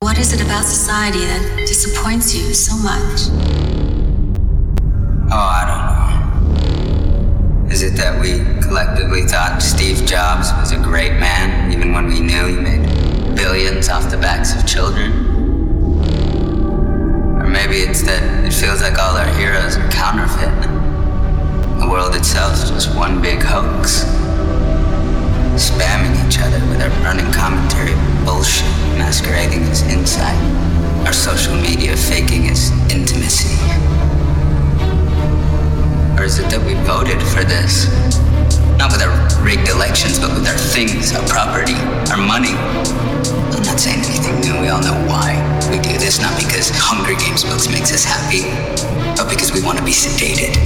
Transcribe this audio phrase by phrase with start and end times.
[0.00, 3.28] What is it about society that disappoints you so much?
[5.30, 7.70] Oh, I don't know.
[7.70, 12.18] Is it that we collectively thought Steve Jobs was a great man, even when we
[12.18, 15.12] knew he made billions off the backs of children?
[17.40, 20.50] Or maybe it's that it feels like all our heroes are counterfeit.
[21.78, 24.04] The world itself is just one big hoax.
[25.56, 28.66] Spamming each other with our running commentary bullshit
[28.96, 30.38] masquerading as insight.
[31.06, 33.52] Our social media faking as intimacy.
[36.16, 37.90] Or is it that we voted for this?
[38.78, 39.12] Not with our
[39.44, 41.76] rigged elections, but with our things, our property,
[42.08, 42.56] our money.
[43.52, 44.58] I'm not saying anything new.
[44.58, 45.36] We all know why
[45.68, 46.18] we do this.
[46.20, 48.48] Not because Hunger Games books makes us happy,
[49.20, 50.56] but because we want to be sedated.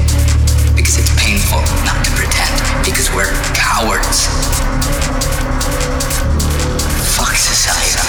[0.87, 2.55] Because it's painful not to pretend.
[2.85, 4.29] Because we're cowards.
[7.17, 8.07] Fuck society.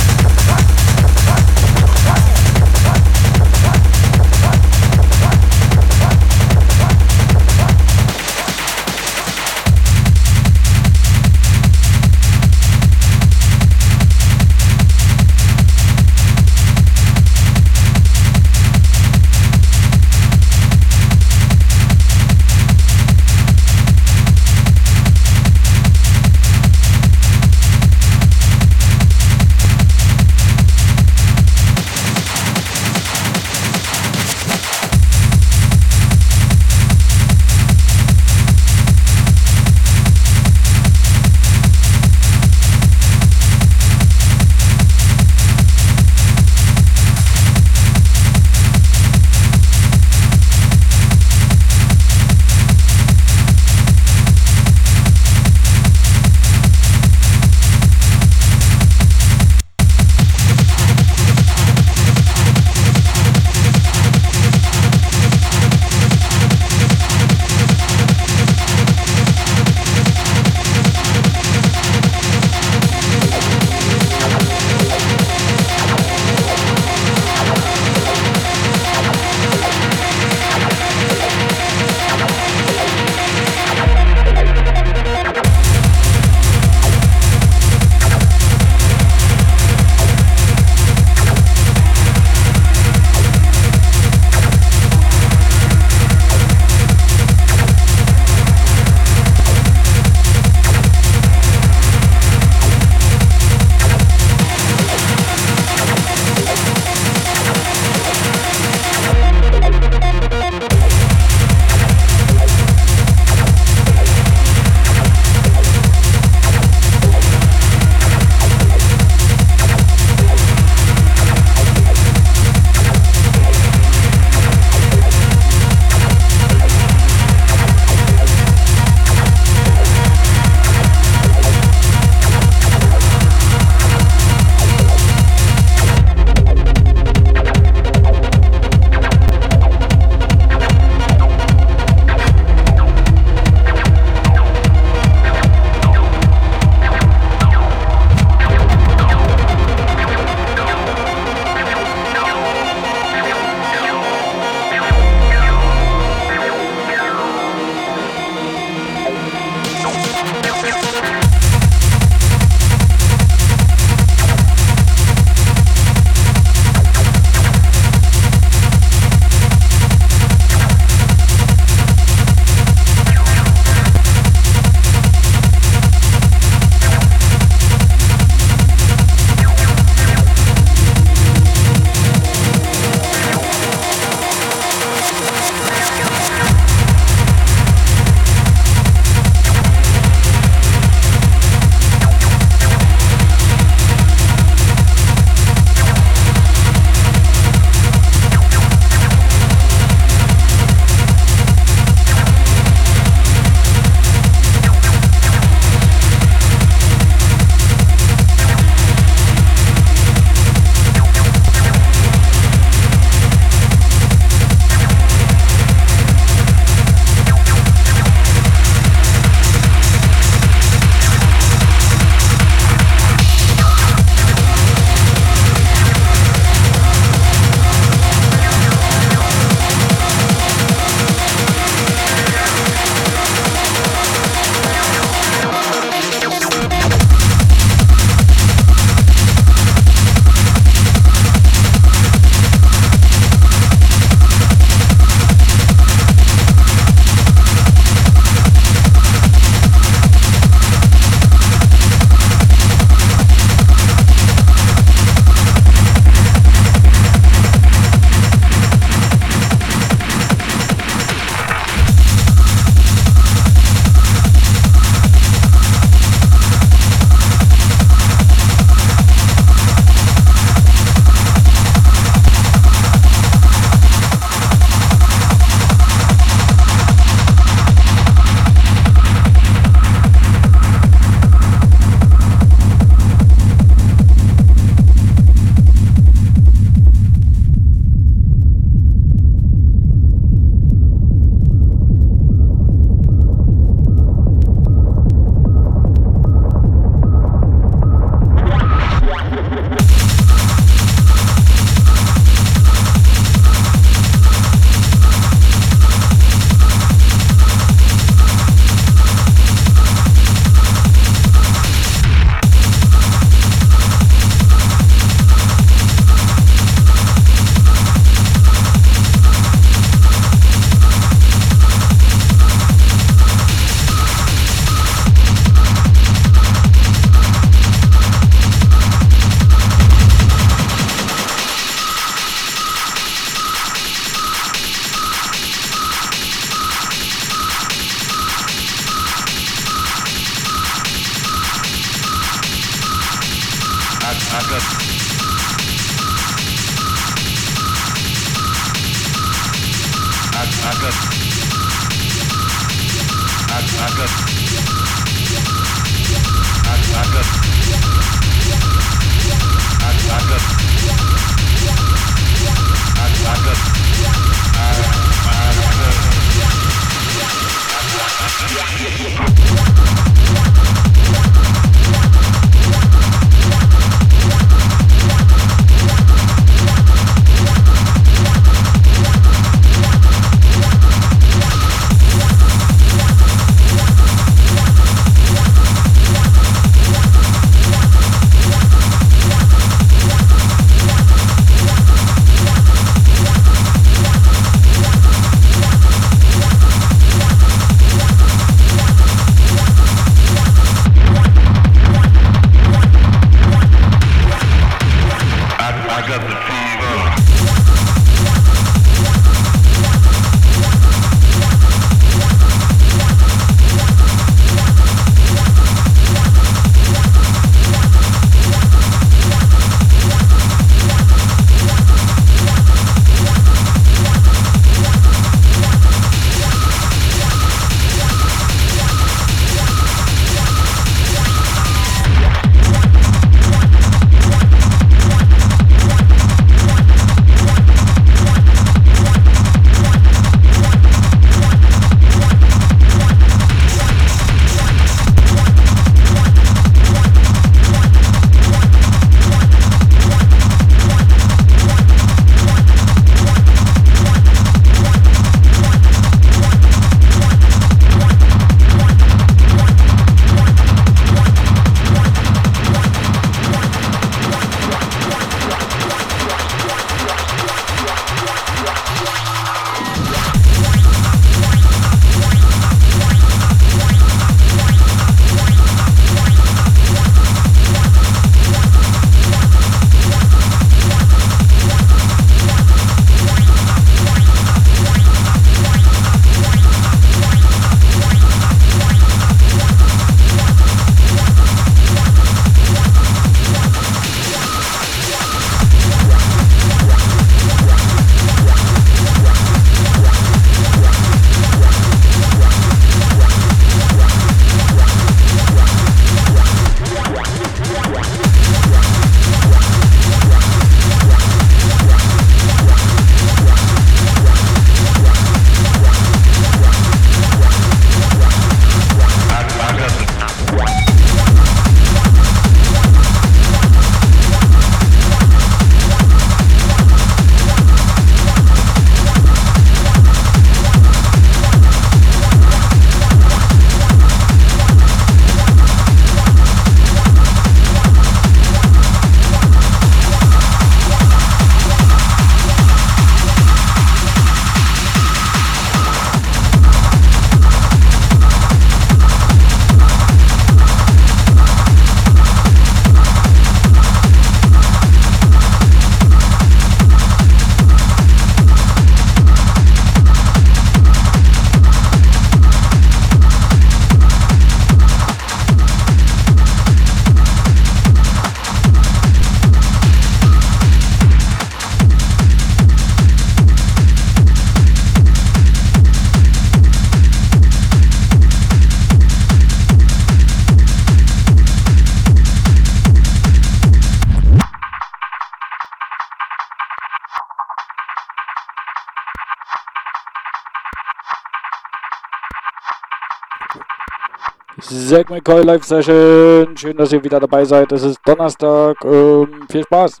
[594.72, 596.56] Segment Call Live Session.
[596.56, 597.70] Schön, dass ihr wieder dabei seid.
[597.72, 598.76] Es ist Donnerstag.
[598.84, 600.00] Ähm, viel Spaß.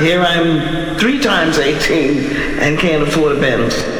[0.00, 3.99] Here I'm three times 18 and can't afford a Benz.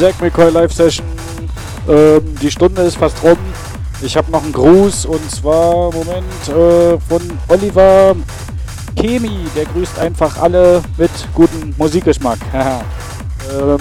[0.00, 1.04] Zack McCoy Live Session.
[1.86, 3.36] Ähm, die Stunde ist fast rum.
[4.00, 8.16] Ich habe noch einen Gruß und zwar, Moment, äh, von Oliver
[8.96, 9.44] Kemi.
[9.54, 12.38] Der grüßt einfach alle mit gutem Musikgeschmack.
[12.54, 13.76] ähm,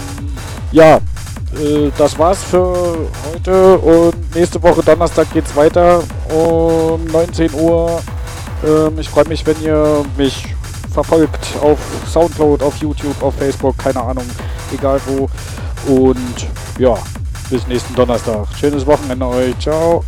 [0.73, 0.97] ja,
[1.57, 2.97] äh, das war's für
[3.31, 6.03] heute und nächste Woche Donnerstag geht's weiter
[6.35, 8.01] um 19 Uhr.
[8.67, 10.53] Ähm, ich freue mich, wenn ihr mich
[10.91, 11.79] verfolgt auf
[12.11, 14.25] Soundcloud, auf YouTube, auf Facebook, keine Ahnung,
[14.73, 15.29] egal wo.
[15.87, 16.95] Und ja,
[17.49, 18.47] bis nächsten Donnerstag.
[18.59, 19.57] Schönes Wochenende euch.
[19.59, 20.03] Ciao.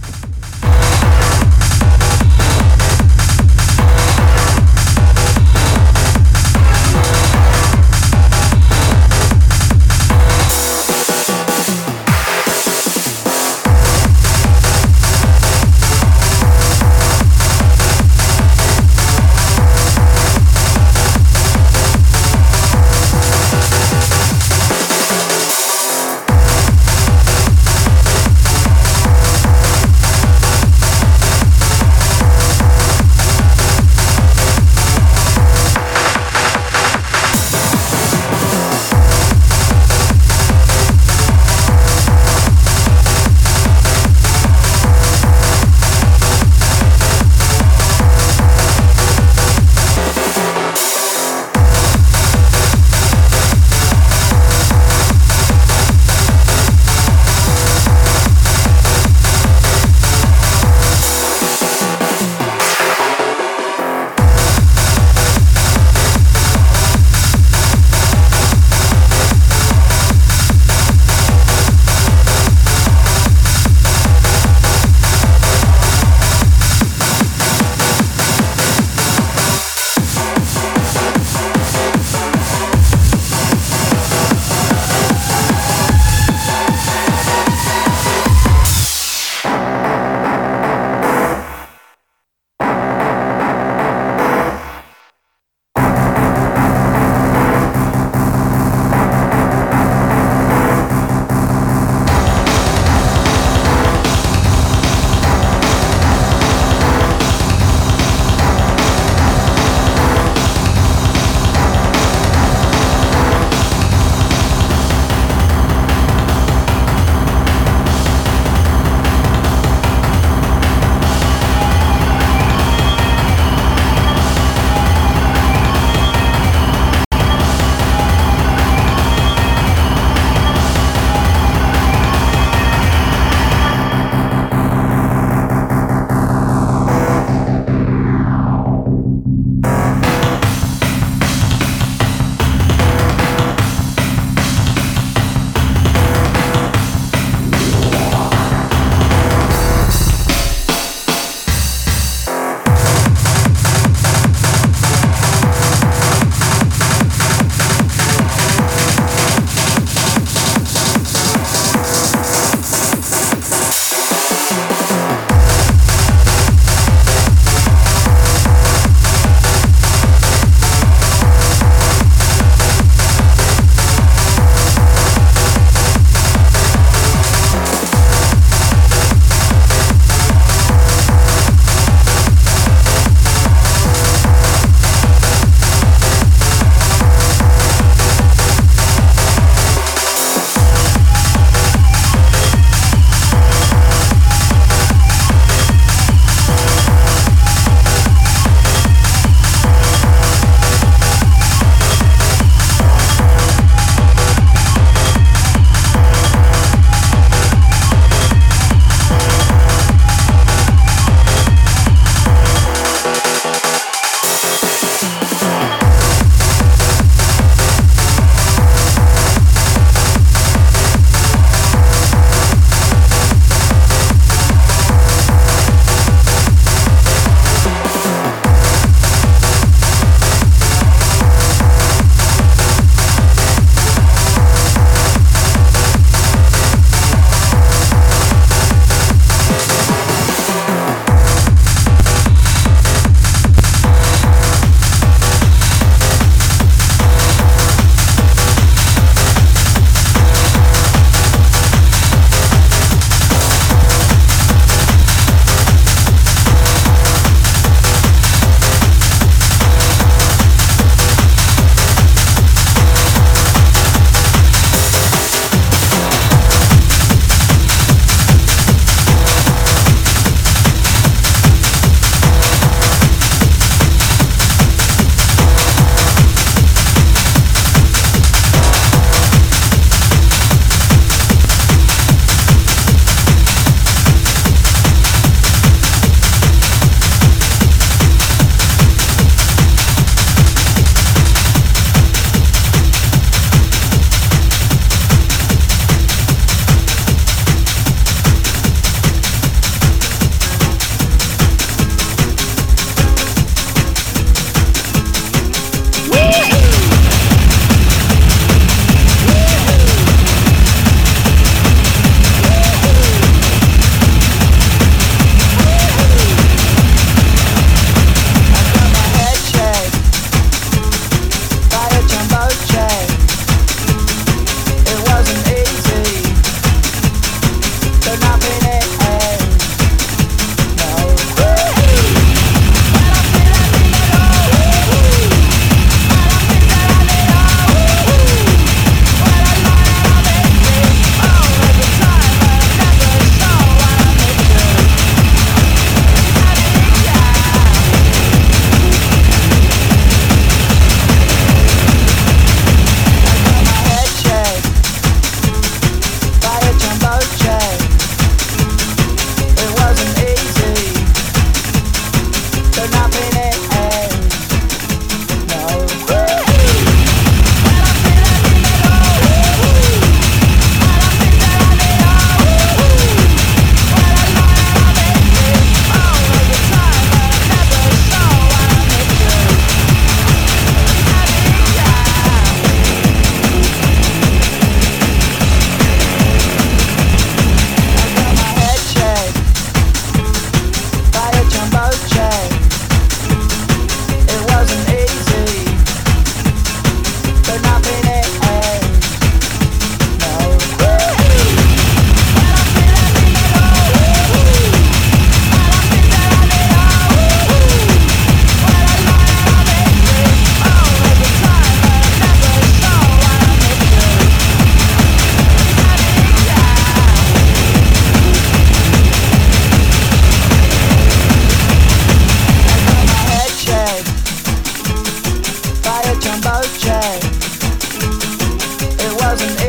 [429.37, 429.60] thousand